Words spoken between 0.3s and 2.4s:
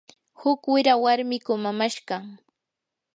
huk wira warmi kumamashqam.